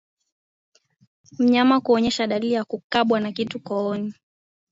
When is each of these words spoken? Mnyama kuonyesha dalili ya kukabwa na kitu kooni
Mnyama 1.39 1.81
kuonyesha 1.81 2.27
dalili 2.27 2.53
ya 2.53 2.63
kukabwa 2.65 3.19
na 3.19 3.31
kitu 3.31 3.59
kooni 3.59 4.13